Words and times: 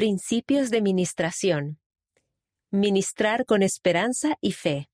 Principios 0.00 0.70
de 0.70 0.80
Ministración. 0.80 1.78
Ministrar 2.70 3.44
con 3.44 3.62
esperanza 3.62 4.38
y 4.40 4.52
fe. 4.52 4.88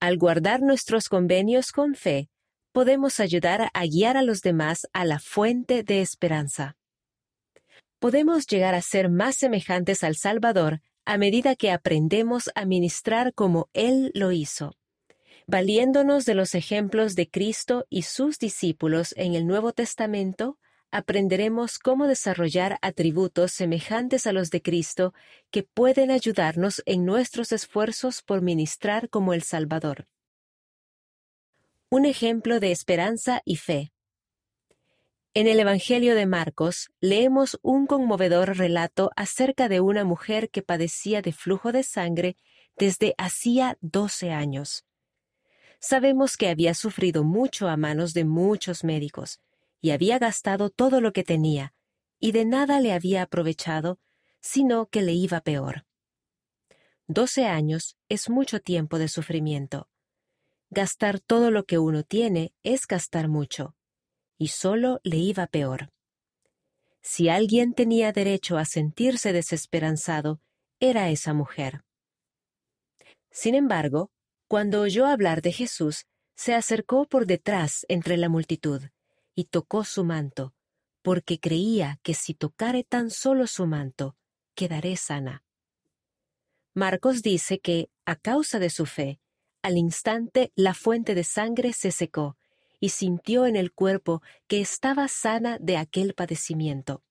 Al 0.00 0.16
guardar 0.16 0.62
nuestros 0.62 1.10
convenios 1.10 1.72
con 1.72 1.94
fe, 1.94 2.30
podemos 2.72 3.20
ayudar 3.20 3.68
a 3.74 3.84
guiar 3.84 4.16
a 4.16 4.22
los 4.22 4.40
demás 4.40 4.88
a 4.94 5.04
la 5.04 5.18
fuente 5.18 5.82
de 5.82 6.00
esperanza. 6.00 6.78
Podemos 7.98 8.46
llegar 8.46 8.74
a 8.74 8.80
ser 8.80 9.10
más 9.10 9.36
semejantes 9.36 10.02
al 10.04 10.16
Salvador 10.16 10.80
a 11.04 11.18
medida 11.18 11.54
que 11.54 11.70
aprendemos 11.70 12.48
a 12.54 12.64
ministrar 12.64 13.34
como 13.34 13.68
Él 13.74 14.10
lo 14.14 14.32
hizo. 14.32 14.74
Valiéndonos 15.46 16.24
de 16.24 16.32
los 16.32 16.54
ejemplos 16.54 17.14
de 17.14 17.28
Cristo 17.28 17.84
y 17.90 18.04
sus 18.04 18.38
discípulos 18.38 19.12
en 19.18 19.34
el 19.34 19.46
Nuevo 19.46 19.74
Testamento, 19.74 20.56
aprenderemos 20.92 21.78
cómo 21.78 22.06
desarrollar 22.06 22.78
atributos 22.82 23.50
semejantes 23.52 24.26
a 24.26 24.32
los 24.32 24.50
de 24.50 24.62
Cristo 24.62 25.14
que 25.50 25.62
pueden 25.62 26.10
ayudarnos 26.10 26.82
en 26.86 27.04
nuestros 27.04 27.50
esfuerzos 27.50 28.22
por 28.22 28.42
ministrar 28.42 29.08
como 29.08 29.32
el 29.32 29.42
Salvador. 29.42 30.06
Un 31.88 32.04
ejemplo 32.04 32.60
de 32.60 32.70
esperanza 32.70 33.42
y 33.44 33.56
fe. 33.56 33.92
En 35.34 35.46
el 35.46 35.58
Evangelio 35.60 36.14
de 36.14 36.26
Marcos 36.26 36.90
leemos 37.00 37.58
un 37.62 37.86
conmovedor 37.86 38.58
relato 38.58 39.10
acerca 39.16 39.70
de 39.70 39.80
una 39.80 40.04
mujer 40.04 40.50
que 40.50 40.62
padecía 40.62 41.22
de 41.22 41.32
flujo 41.32 41.72
de 41.72 41.84
sangre 41.84 42.36
desde 42.76 43.14
hacía 43.16 43.78
doce 43.80 44.30
años. 44.30 44.84
Sabemos 45.80 46.36
que 46.36 46.48
había 46.48 46.74
sufrido 46.74 47.24
mucho 47.24 47.68
a 47.68 47.78
manos 47.78 48.12
de 48.12 48.24
muchos 48.24 48.84
médicos, 48.84 49.40
y 49.82 49.90
había 49.90 50.18
gastado 50.18 50.70
todo 50.70 51.00
lo 51.00 51.12
que 51.12 51.24
tenía, 51.24 51.74
y 52.20 52.30
de 52.30 52.44
nada 52.44 52.80
le 52.80 52.92
había 52.92 53.22
aprovechado, 53.22 53.98
sino 54.40 54.86
que 54.86 55.02
le 55.02 55.12
iba 55.12 55.40
peor. 55.40 55.84
Doce 57.08 57.46
años 57.46 57.96
es 58.08 58.30
mucho 58.30 58.60
tiempo 58.60 58.98
de 58.98 59.08
sufrimiento. 59.08 59.88
Gastar 60.70 61.18
todo 61.18 61.50
lo 61.50 61.64
que 61.64 61.78
uno 61.78 62.04
tiene 62.04 62.54
es 62.62 62.86
gastar 62.86 63.28
mucho, 63.28 63.74
y 64.38 64.48
solo 64.48 65.00
le 65.02 65.16
iba 65.16 65.48
peor. 65.48 65.90
Si 67.02 67.28
alguien 67.28 67.74
tenía 67.74 68.12
derecho 68.12 68.58
a 68.58 68.64
sentirse 68.64 69.32
desesperanzado, 69.32 70.40
era 70.78 71.10
esa 71.10 71.34
mujer. 71.34 71.82
Sin 73.32 73.56
embargo, 73.56 74.12
cuando 74.46 74.80
oyó 74.80 75.06
hablar 75.06 75.42
de 75.42 75.50
Jesús, 75.50 76.06
se 76.36 76.54
acercó 76.54 77.06
por 77.08 77.26
detrás 77.26 77.84
entre 77.88 78.16
la 78.16 78.28
multitud 78.28 78.82
y 79.34 79.44
tocó 79.44 79.84
su 79.84 80.04
manto, 80.04 80.54
porque 81.02 81.40
creía 81.40 81.98
que 82.02 82.14
si 82.14 82.34
tocare 82.34 82.84
tan 82.84 83.10
solo 83.10 83.46
su 83.46 83.66
manto, 83.66 84.16
quedaré 84.54 84.96
sana. 84.96 85.44
Marcos 86.74 87.22
dice 87.22 87.58
que, 87.58 87.90
a 88.04 88.16
causa 88.16 88.58
de 88.58 88.70
su 88.70 88.86
fe, 88.86 89.20
al 89.62 89.76
instante 89.76 90.52
la 90.56 90.74
fuente 90.74 91.14
de 91.14 91.24
sangre 91.24 91.72
se 91.72 91.92
secó, 91.92 92.36
y 92.80 92.88
sintió 92.88 93.46
en 93.46 93.56
el 93.56 93.72
cuerpo 93.72 94.22
que 94.48 94.60
estaba 94.60 95.06
sana 95.08 95.58
de 95.60 95.76
aquel 95.76 96.14
padecimiento. 96.14 97.04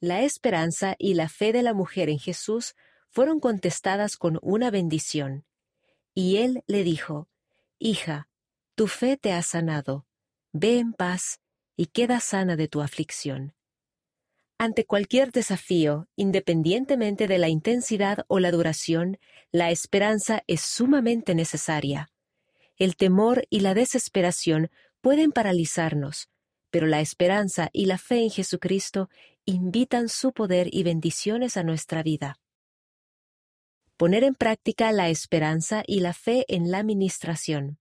La 0.00 0.22
esperanza 0.22 0.96
y 0.98 1.14
la 1.14 1.28
fe 1.28 1.52
de 1.52 1.62
la 1.62 1.74
mujer 1.74 2.08
en 2.08 2.18
Jesús 2.18 2.74
fueron 3.10 3.40
contestadas 3.40 4.16
con 4.16 4.38
una 4.40 4.70
bendición. 4.70 5.44
Y 6.14 6.38
él 6.38 6.64
le 6.66 6.82
dijo, 6.82 7.28
Hija, 7.78 8.28
tu 8.74 8.86
fe 8.86 9.16
te 9.16 9.32
ha 9.32 9.42
sanado, 9.42 10.06
Ve 10.54 10.78
en 10.78 10.92
paz 10.92 11.40
y 11.76 11.86
queda 11.86 12.20
sana 12.20 12.56
de 12.56 12.68
tu 12.68 12.82
aflicción. 12.82 13.54
Ante 14.58 14.84
cualquier 14.84 15.32
desafío, 15.32 16.08
independientemente 16.14 17.26
de 17.26 17.38
la 17.38 17.48
intensidad 17.48 18.24
o 18.28 18.38
la 18.38 18.50
duración, 18.50 19.18
la 19.50 19.70
esperanza 19.70 20.44
es 20.46 20.60
sumamente 20.60 21.34
necesaria. 21.34 22.10
El 22.76 22.96
temor 22.96 23.46
y 23.48 23.60
la 23.60 23.74
desesperación 23.74 24.70
pueden 25.00 25.32
paralizarnos, 25.32 26.28
pero 26.70 26.86
la 26.86 27.00
esperanza 27.00 27.70
y 27.72 27.86
la 27.86 27.98
fe 27.98 28.22
en 28.22 28.30
Jesucristo 28.30 29.08
invitan 29.44 30.08
su 30.08 30.32
poder 30.32 30.68
y 30.70 30.82
bendiciones 30.82 31.56
a 31.56 31.64
nuestra 31.64 32.02
vida. 32.02 32.38
Poner 33.96 34.22
en 34.22 34.34
práctica 34.34 34.92
la 34.92 35.08
esperanza 35.08 35.82
y 35.86 36.00
la 36.00 36.12
fe 36.12 36.44
en 36.48 36.70
la 36.70 36.82
ministración. 36.82 37.78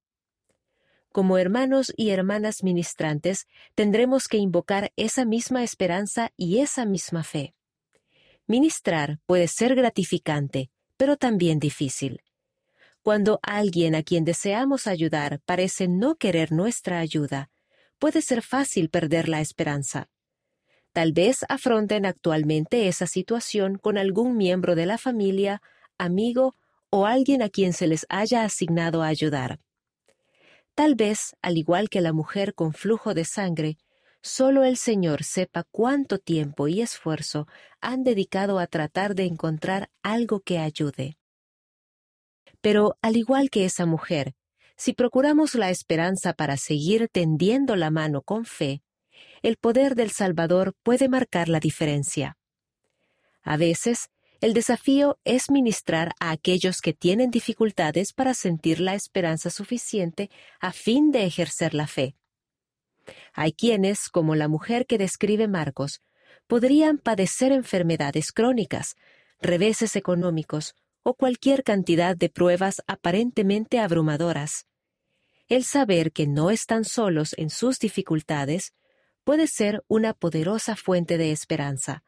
Como 1.12 1.38
hermanos 1.38 1.92
y 1.98 2.10
hermanas 2.12 2.64
ministrantes, 2.64 3.48
tendremos 3.76 4.28
que 4.28 4.38
invocar 4.38 4.94
esa 4.96 5.26
misma 5.26 5.64
esperanza 5.64 6.32
y 6.38 6.60
esa 6.60 6.86
misma 6.86 7.24
fe. 7.24 7.54
Ministrar 8.48 9.20
puede 9.26 9.48
ser 9.48 9.76
gratificante, 9.76 10.72
pero 10.96 11.18
también 11.18 11.60
difícil. 11.60 12.22
Cuando 13.02 13.40
alguien 13.42 13.96
a 13.96 14.04
quien 14.04 14.24
deseamos 14.24 14.88
ayudar 14.88 15.42
parece 15.46 15.88
no 15.88 16.16
querer 16.16 16.52
nuestra 16.52 17.00
ayuda, 17.00 17.50
puede 18.00 18.22
ser 18.22 18.42
fácil 18.42 18.90
perder 18.90 19.28
la 19.28 19.42
esperanza. 19.42 20.10
Tal 20.94 21.12
vez 21.12 21.46
afronten 21.50 22.06
actualmente 22.06 22.88
esa 22.88 23.08
situación 23.08 23.78
con 23.78 23.98
algún 23.98 24.38
miembro 24.38 24.76
de 24.76 24.86
la 24.86 24.98
familia, 24.98 25.62
amigo 25.98 26.56
o 26.90 27.06
alguien 27.06 27.42
a 27.42 27.50
quien 27.50 27.74
se 27.74 27.88
les 27.88 28.06
haya 28.10 28.44
asignado 28.44 29.02
a 29.02 29.08
ayudar. 29.08 29.60
Tal 30.81 30.96
vez, 30.96 31.36
al 31.44 31.59
igual 31.59 31.90
que 31.90 32.02
la 32.02 32.12
mujer 32.12 32.56
con 32.56 32.74
flujo 32.74 33.14
de 33.14 33.24
sangre, 33.24 33.78
solo 34.24 34.64
el 34.64 34.78
Señor 34.78 35.24
sepa 35.24 35.64
cuánto 35.69 36.18
tiempo 36.18 36.68
y 36.68 36.81
esfuerzo 36.81 37.46
han 37.81 38.03
dedicado 38.03 38.58
a 38.58 38.66
tratar 38.66 39.14
de 39.14 39.25
encontrar 39.25 39.91
algo 40.02 40.40
que 40.40 40.58
ayude. 40.58 41.20
Pero, 42.62 42.97
al 43.03 43.16
igual 43.16 43.52
que 43.52 43.66
esa 43.66 43.86
mujer, 43.86 44.34
si 44.75 44.94
procuramos 44.94 45.53
la 45.53 45.70
esperanza 45.70 46.34
para 46.34 46.58
seguir 46.58 47.09
tendiendo 47.09 47.75
la 47.75 47.91
mano 47.91 48.24
con 48.24 48.46
fe, 48.46 48.81
el 49.44 49.58
poder 49.58 49.94
del 49.94 50.09
Salvador 50.09 50.74
puede 50.81 51.09
marcar 51.09 51.47
la 51.47 51.59
diferencia. 51.59 52.40
A 53.44 53.56
veces, 53.56 54.09
el 54.41 54.56
desafío 54.56 55.19
es 55.24 55.52
ministrar 55.52 56.13
a 56.19 56.31
aquellos 56.31 56.81
que 56.81 56.94
tienen 56.94 57.29
dificultades 57.29 58.12
para 58.12 58.34
sentir 58.34 58.79
la 58.79 58.96
esperanza 58.96 59.52
suficiente 59.52 60.31
a 60.59 60.74
fin 60.74 61.12
de 61.12 61.25
ejercer 61.25 61.75
la 61.75 61.85
fe. 61.85 62.16
Hay 63.34 63.53
quienes, 63.53 64.09
como 64.09 64.34
la 64.34 64.47
mujer 64.47 64.88
que 64.88 64.97
describe 64.97 65.47
Marcos, 65.47 66.02
podrían 66.47 66.97
padecer 66.97 67.52
enfermedades 67.52 68.31
crónicas, 68.31 68.96
reveses 69.41 69.96
económicos 69.96 70.73
o 71.03 71.13
cualquier 71.13 71.63
cantidad 71.63 72.18
de 72.18 72.29
pruebas 72.29 72.81
aparentemente 72.88 73.78
abrumadoras. 73.78 74.66
El 75.50 75.63
saber 75.66 76.12
que 76.12 76.25
no 76.25 76.50
están 76.50 76.84
solos 76.84 77.35
en 77.38 77.52
sus 77.52 77.78
dificultades 77.78 78.73
puede 79.23 79.46
ser 79.46 79.84
una 79.88 80.16
poderosa 80.16 80.75
fuente 80.75 81.19
de 81.19 81.31
esperanza 81.31 82.03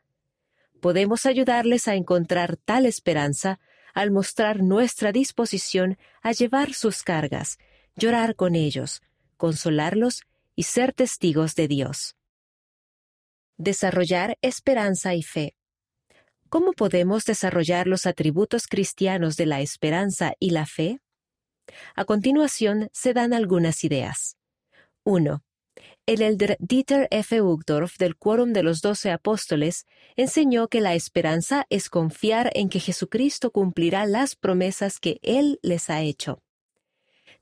podemos 0.83 1.25
ayudarles 1.25 1.88
a 1.88 1.95
encontrar 1.95 2.57
tal 2.57 2.85
esperanza 2.85 3.57
al 3.94 4.11
mostrar 4.11 4.61
nuestra 4.61 5.13
disposición 5.13 5.97
a 6.21 6.33
llevar 6.33 6.73
sus 6.73 7.03
cargas, 7.03 7.57
llorar 7.95 8.35
con 8.35 8.53
ellos, 8.53 9.01
consolarlos 9.38 10.23
y 10.57 10.63
ser 10.63 10.91
testigos 10.91 11.55
de 11.55 11.69
Dios. 11.69 12.17
Desarrollar 13.55 14.38
esperanza 14.41 15.16
y 15.16 15.23
fe. 15.23 15.55
¿Cómo 16.49 16.73
podemos 16.73 17.23
desarrollar 17.23 17.88
los 17.88 18.05
atributos 18.05 18.67
cristianos 18.67 19.38
de 19.38 19.45
la 19.45 19.61
esperanza 19.61 20.33
y 20.38 20.50
la 20.50 20.65
fe? 20.65 21.00
A 21.95 22.03
continuación 22.03 22.89
se 22.91 23.13
dan 23.13 23.31
algunas 23.31 23.85
ideas. 23.85 24.35
1. 25.05 25.45
El 26.06 26.22
elder 26.22 26.58
Dieter 26.59 27.08
F. 27.12 27.41
Uchtdorf 27.41 27.97
del 27.97 28.18
Quórum 28.18 28.52
de 28.52 28.62
los 28.62 28.81
Doce 28.81 29.09
Apóstoles 29.09 29.86
enseñó 30.18 30.68
que 30.68 30.81
la 30.81 30.95
esperanza 30.95 31.66
es 31.69 31.89
confiar 31.89 32.51
en 32.56 32.68
que 32.68 32.81
Jesucristo 32.81 33.51
cumplirá 33.51 34.06
las 34.06 34.36
promesas 34.36 35.00
que 35.00 35.19
Él 35.22 35.60
les 35.62 35.89
ha 35.89 36.01
hecho. 36.01 36.44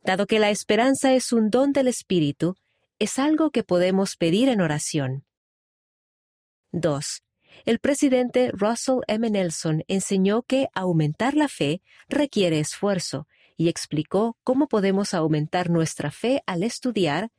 Dado 0.03 0.27
que 0.27 0.37
la 0.37 0.51
esperanza 0.51 1.11
es 1.13 1.33
un 1.33 1.49
don 1.49 1.73
del 1.73 1.87
Espíritu, 1.87 2.55
es 2.99 3.17
algo 3.17 3.49
que 3.49 3.63
podemos 3.63 4.15
pedir 4.15 4.47
en 4.47 4.61
oración. 4.61 5.25
2. 6.71 7.23
El 7.65 7.79
presidente 7.79 8.51
Russell 8.53 8.99
M. 9.07 9.27
Nelson 9.27 9.83
enseñó 9.87 10.43
que 10.43 10.67
aumentar 10.75 11.33
la 11.33 11.47
fe 11.47 11.81
requiere 12.09 12.59
esfuerzo 12.59 13.27
y 13.61 13.69
explicó 13.69 14.35
cómo 14.43 14.67
podemos 14.67 15.13
aumentar 15.13 15.69
nuestra 15.69 16.09
fe 16.09 16.41
al 16.47 16.63
estudiar, 16.63 17.29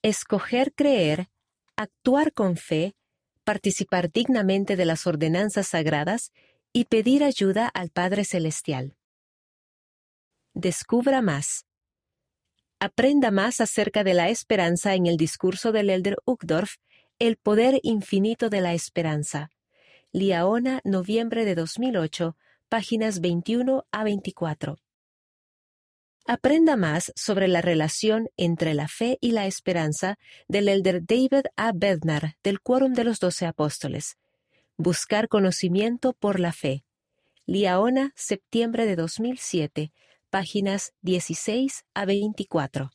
escoger 0.00 0.72
creer, 0.74 1.28
actuar 1.74 2.32
con 2.32 2.56
fe, 2.56 2.94
participar 3.42 4.12
dignamente 4.12 4.76
de 4.76 4.84
las 4.84 5.08
ordenanzas 5.08 5.66
sagradas 5.66 6.30
y 6.72 6.84
pedir 6.84 7.24
ayuda 7.24 7.66
al 7.66 7.90
Padre 7.90 8.24
Celestial. 8.24 8.96
Descubra 10.54 11.20
más. 11.20 11.66
Aprenda 12.78 13.32
más 13.32 13.60
acerca 13.60 14.04
de 14.04 14.14
la 14.14 14.28
esperanza 14.28 14.94
en 14.94 15.06
el 15.06 15.16
discurso 15.16 15.72
del 15.72 15.90
elder 15.90 16.16
Uchtdorf, 16.24 16.76
El 17.18 17.38
poder 17.38 17.80
infinito 17.82 18.50
de 18.50 18.60
la 18.60 18.72
esperanza. 18.72 19.50
Liaona, 20.12 20.80
noviembre 20.84 21.44
de 21.44 21.56
2008, 21.56 22.36
páginas 22.68 23.20
21 23.20 23.84
a 23.90 24.04
24. 24.04 24.78
Aprenda 26.24 26.76
más 26.76 27.12
sobre 27.16 27.48
la 27.48 27.62
relación 27.62 28.28
entre 28.36 28.74
la 28.74 28.86
fe 28.86 29.18
y 29.20 29.32
la 29.32 29.46
esperanza 29.46 30.18
del 30.46 30.68
elder 30.68 31.04
David 31.04 31.46
A. 31.56 31.72
Bednar 31.74 32.36
del 32.44 32.60
Quórum 32.60 32.92
de 32.92 33.02
los 33.02 33.18
Doce 33.18 33.44
Apóstoles. 33.44 34.18
Buscar 34.76 35.26
conocimiento 35.28 36.12
por 36.12 36.38
la 36.38 36.52
fe. 36.52 36.84
Liaona, 37.44 38.12
septiembre 38.14 38.86
de 38.86 38.94
2007, 38.94 39.92
páginas 40.30 40.92
16 41.02 41.84
a 41.92 42.04
24. 42.04 42.92